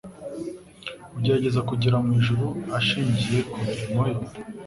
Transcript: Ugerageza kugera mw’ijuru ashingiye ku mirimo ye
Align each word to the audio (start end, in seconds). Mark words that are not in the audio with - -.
Ugerageza 1.17 1.59
kugera 1.69 1.95
mw’ijuru 2.05 2.47
ashingiye 2.77 3.39
ku 3.51 3.57
mirimo 3.65 4.01
ye 4.11 4.15